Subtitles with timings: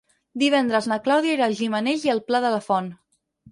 [0.43, 2.93] Divendres na Clàudia irà a Gimenells i el Pla de la Font.